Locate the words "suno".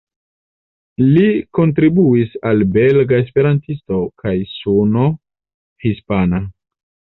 4.57-5.07